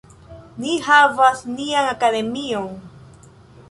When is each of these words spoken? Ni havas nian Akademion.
Ni 0.63 0.71
havas 0.85 1.45
nian 1.59 1.93
Akademion. 1.93 2.71